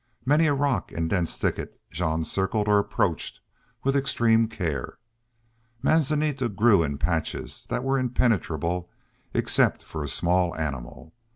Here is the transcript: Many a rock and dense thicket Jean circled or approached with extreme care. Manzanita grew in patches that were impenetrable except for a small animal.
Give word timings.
Many 0.25 0.47
a 0.47 0.53
rock 0.55 0.91
and 0.91 1.07
dense 1.07 1.37
thicket 1.37 1.79
Jean 1.91 2.23
circled 2.23 2.67
or 2.67 2.79
approached 2.79 3.39
with 3.83 3.95
extreme 3.95 4.47
care. 4.47 4.97
Manzanita 5.83 6.49
grew 6.49 6.81
in 6.81 6.97
patches 6.97 7.65
that 7.69 7.83
were 7.83 7.99
impenetrable 7.99 8.89
except 9.35 9.83
for 9.83 10.03
a 10.03 10.07
small 10.07 10.55
animal. 10.55 11.13